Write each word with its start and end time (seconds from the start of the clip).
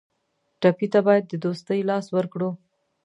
ټپي 0.61 0.87
ته 0.93 0.99
باید 1.07 1.23
د 1.27 1.33
دوستۍ 1.45 1.79
لاس 1.89 2.05
ورکړو. 2.15 2.49